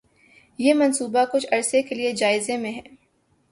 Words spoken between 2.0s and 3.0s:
جائزے میں ہے